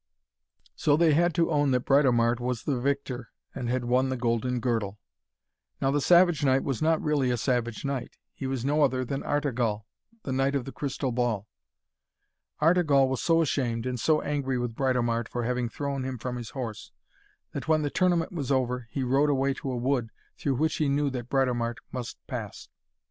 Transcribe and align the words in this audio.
So 0.75 0.97
they 0.97 1.13
had 1.13 1.35
to 1.35 1.51
own 1.51 1.69
that 1.69 1.85
Britomart 1.85 2.39
was 2.39 2.63
the 2.63 2.79
victor, 2.81 3.29
and 3.53 3.69
had 3.69 3.85
won 3.85 4.09
the 4.09 4.17
golden 4.17 4.59
girdle. 4.59 4.97
Now 5.79 5.91
the 5.91 6.01
Savage 6.01 6.43
Knight 6.43 6.63
was 6.63 6.81
not 6.81 6.99
really 7.03 7.29
a 7.29 7.37
savage 7.37 7.85
knight. 7.85 8.17
He 8.33 8.47
was 8.47 8.65
no 8.65 8.81
other 8.81 9.05
than 9.05 9.21
Artegall, 9.21 9.85
the 10.23 10.31
knight 10.31 10.55
of 10.55 10.65
the 10.65 10.71
Crystal 10.71 11.11
Ball. 11.11 11.47
Artegall 12.59 13.09
was 13.09 13.21
so 13.21 13.43
ashamed, 13.43 13.85
and 13.85 13.99
so 13.99 14.21
angry 14.21 14.57
with 14.57 14.73
Britomart 14.73 15.29
for 15.29 15.43
having 15.43 15.69
thrown 15.69 16.03
him 16.03 16.17
from 16.17 16.37
his 16.37 16.49
horse, 16.49 16.91
that 17.51 17.67
when 17.67 17.83
the 17.83 17.91
tournament 17.91 18.31
was 18.31 18.51
over, 18.51 18.87
he 18.89 19.03
rode 19.03 19.29
away 19.29 19.53
to 19.53 19.71
a 19.71 19.77
wood, 19.77 20.09
through 20.35 20.55
which 20.55 20.77
he 20.77 20.89
knew 20.89 21.11
that 21.11 21.29
Britomart 21.29 21.77
must 21.91 22.17
pass. 22.25 22.69